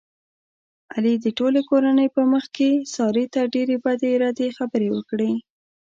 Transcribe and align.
علي 0.93 1.13
د 1.23 1.25
ټولې 1.37 1.61
کورنۍ 1.69 2.07
په 2.15 2.21
مخ 2.31 2.45
کې 2.55 2.69
سارې 2.95 3.25
ته 3.33 3.41
ډېرې 3.53 3.75
بدې 3.85 4.11
ردې 4.21 4.47
خبرې 4.57 4.89
وکړلې. 4.91 5.33